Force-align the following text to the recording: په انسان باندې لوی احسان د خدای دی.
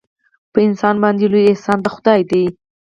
په 0.53 0.59
انسان 0.67 0.95
باندې 1.03 1.25
لوی 1.31 1.43
احسان 1.51 1.77
د 1.81 1.87
خدای 1.95 2.21
دی. 2.29 2.43